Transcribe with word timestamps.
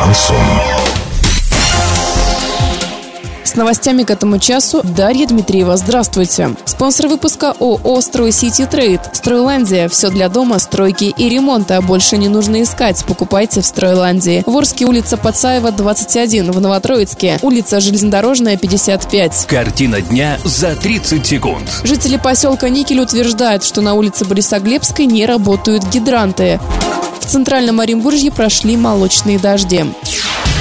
Шансон. 0.00 0.36
С 3.44 3.54
новостями 3.54 4.04
к 4.04 4.10
этому 4.10 4.38
часу 4.38 4.80
Дарья 4.82 5.26
Дмитриева. 5.26 5.76
Здравствуйте. 5.76 6.54
Спонсор 6.64 7.08
выпуска 7.08 7.52
ООО 7.60 8.00
«Строй 8.00 8.32
Сити 8.32 8.64
Трейд». 8.64 9.00
Стройландия. 9.12 9.88
Все 9.88 10.08
для 10.08 10.30
дома, 10.30 10.58
стройки 10.58 11.12
и 11.14 11.28
ремонта. 11.28 11.82
Больше 11.82 12.16
не 12.16 12.28
нужно 12.28 12.62
искать. 12.62 13.04
Покупайте 13.04 13.60
в 13.60 13.66
Стройландии. 13.66 14.42
Ворске, 14.46 14.86
улица 14.86 15.18
Пацаева, 15.18 15.70
21. 15.70 16.52
В 16.52 16.60
Новотроицке. 16.60 17.38
Улица 17.42 17.80
Железнодорожная, 17.80 18.56
55. 18.56 19.46
Картина 19.48 20.00
дня 20.00 20.38
за 20.44 20.76
30 20.76 21.26
секунд. 21.26 21.68
Жители 21.84 22.16
поселка 22.16 22.70
Никель 22.70 23.00
утверждают, 23.00 23.64
что 23.64 23.82
на 23.82 23.94
улице 23.94 24.24
Борисоглебской 24.24 25.04
не 25.04 25.26
работают 25.26 25.84
гидранты. 25.88 26.58
В 27.30 27.32
Центральном 27.32 27.78
Оренбуржье 27.78 28.32
прошли 28.32 28.76
молочные 28.76 29.38
дожди. 29.38 29.84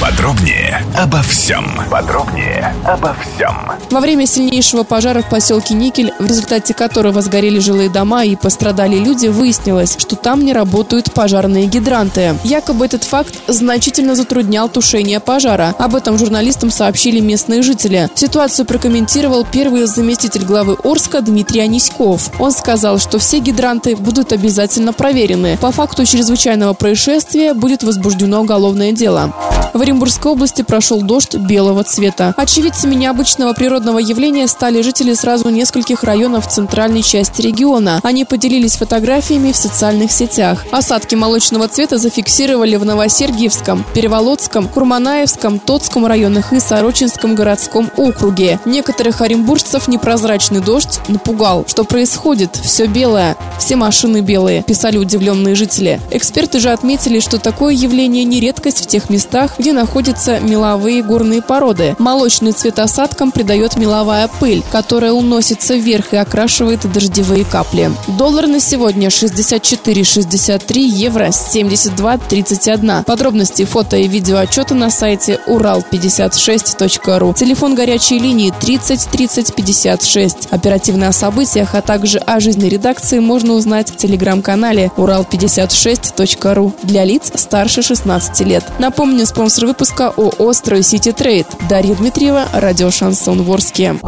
Подробнее 0.00 0.80
обо 0.96 1.20
всем. 1.22 1.66
Подробнее 1.90 2.72
обо 2.84 3.16
всем. 3.20 3.72
Во 3.90 3.98
время 3.98 4.26
сильнейшего 4.26 4.84
пожара 4.84 5.22
в 5.22 5.28
поселке 5.28 5.74
Никель, 5.74 6.12
в 6.20 6.24
результате 6.24 6.72
которого 6.72 7.20
сгорели 7.20 7.58
жилые 7.58 7.90
дома 7.90 8.24
и 8.24 8.36
пострадали 8.36 8.96
люди, 8.96 9.26
выяснилось, 9.26 9.96
что 9.98 10.14
там 10.14 10.44
не 10.44 10.52
работают 10.52 11.12
пожарные 11.12 11.66
гидранты. 11.66 12.36
Якобы 12.44 12.84
этот 12.84 13.02
факт 13.02 13.34
значительно 13.48 14.14
затруднял 14.14 14.68
тушение 14.68 15.18
пожара. 15.18 15.74
Об 15.80 15.96
этом 15.96 16.16
журналистам 16.16 16.70
сообщили 16.70 17.18
местные 17.18 17.62
жители. 17.62 18.08
Ситуацию 18.14 18.66
прокомментировал 18.66 19.44
первый 19.44 19.86
заместитель 19.86 20.44
главы 20.44 20.76
Орска 20.84 21.22
Дмитрий 21.22 21.62
Аниськов. 21.62 22.30
Он 22.38 22.52
сказал, 22.52 23.00
что 23.00 23.18
все 23.18 23.40
гидранты 23.40 23.96
будут 23.96 24.32
обязательно 24.32 24.92
проверены. 24.92 25.58
По 25.60 25.72
факту 25.72 26.04
чрезвычайного 26.04 26.74
происшествия 26.74 27.52
будет 27.52 27.82
возбуждено 27.82 28.40
уголовное 28.42 28.92
дело. 28.92 29.34
В 29.74 29.80
Оренбургской 29.80 30.32
области 30.32 30.62
прошел 30.62 31.02
дождь 31.02 31.36
белого 31.36 31.84
цвета. 31.84 32.34
Очевидцами 32.36 32.94
необычного 32.94 33.52
природного 33.52 33.98
явления 33.98 34.48
стали 34.48 34.82
жители 34.82 35.14
сразу 35.14 35.50
нескольких 35.50 36.04
районов 36.04 36.48
центральной 36.48 37.02
части 37.02 37.42
региона. 37.42 38.00
Они 38.02 38.24
поделились 38.24 38.76
фотографиями 38.76 39.52
в 39.52 39.56
социальных 39.56 40.10
сетях. 40.12 40.64
Осадки 40.70 41.14
молочного 41.14 41.68
цвета 41.68 41.98
зафиксировали 41.98 42.76
в 42.76 42.84
Новосергиевском, 42.84 43.84
Переволодском, 43.94 44.68
Курманаевском, 44.68 45.58
Тотском 45.58 46.06
районах 46.06 46.52
и 46.52 46.60
Сорочинском 46.60 47.34
городском 47.34 47.90
округе. 47.96 48.60
Некоторых 48.64 49.20
оренбуржцев 49.20 49.88
непрозрачный 49.88 50.60
дождь 50.60 51.00
напугал. 51.08 51.64
Что 51.66 51.84
происходит? 51.84 52.56
Все 52.56 52.86
белое. 52.86 53.36
Все 53.58 53.76
машины 53.76 54.20
белые, 54.20 54.62
писали 54.62 54.98
удивленные 54.98 55.54
жители. 55.54 56.00
Эксперты 56.10 56.60
же 56.60 56.70
отметили, 56.70 57.20
что 57.20 57.38
такое 57.38 57.74
явление 57.74 58.24
не 58.24 58.40
редкость 58.40 58.82
в 58.82 58.86
тех 58.86 59.10
местах, 59.10 59.57
где 59.58 59.72
находятся 59.72 60.40
меловые 60.40 61.02
горные 61.02 61.42
породы. 61.42 61.96
Молочный 61.98 62.52
цвет 62.52 62.78
осадкам 62.78 63.32
придает 63.32 63.76
меловая 63.76 64.28
пыль, 64.40 64.62
которая 64.70 65.12
уносится 65.12 65.74
вверх 65.74 66.12
и 66.12 66.16
окрашивает 66.16 66.90
дождевые 66.90 67.44
капли. 67.44 67.90
Доллар 68.06 68.46
на 68.46 68.60
сегодня 68.60 69.08
64,63, 69.08 70.78
евро 70.78 71.26
72,31. 71.26 73.04
Подробности 73.04 73.64
фото 73.64 73.96
и 73.96 74.08
видео 74.08 74.38
отчета 74.38 74.74
на 74.74 74.90
сайте 74.90 75.40
урал56.ру. 75.46 77.34
Телефон 77.34 77.74
горячей 77.74 78.18
линии 78.18 78.52
30 78.60 79.08
30 79.10 79.54
56. 79.54 80.48
Оперативно 80.50 81.08
о 81.08 81.12
событиях, 81.12 81.74
а 81.74 81.82
также 81.82 82.18
о 82.18 82.40
жизни 82.40 82.68
редакции 82.68 83.18
можно 83.18 83.54
узнать 83.54 83.90
в 83.90 83.96
телеграм-канале 83.96 84.90
урал56.ру 84.96 86.72
для 86.82 87.04
лиц 87.04 87.32
старше 87.34 87.82
16 87.82 88.40
лет. 88.46 88.64
Напомню, 88.78 89.26
спонсор 89.48 89.66
выпуска 89.66 90.08
ООО 90.08 90.52
«Строй 90.52 90.82
Сити 90.82 91.10
Трейд». 91.10 91.46
Дарья 91.70 91.94
Дмитриева, 91.94 92.48
радио 92.52 92.90
«Шансон 92.90 93.40
Ворске». 93.42 93.98